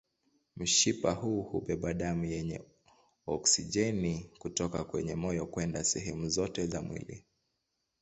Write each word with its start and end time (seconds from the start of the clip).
Mshipa 0.57 1.11
huu 1.11 1.41
hubeba 1.41 1.93
damu 1.93 2.25
yenye 2.25 2.61
oksijeni 3.27 4.31
kutoka 4.39 4.83
kwenye 4.83 5.15
moyo 5.15 5.45
kwenda 5.45 5.83
sehemu 5.83 6.29
zote 6.29 6.67
za 6.67 6.81
mwili. 6.81 7.25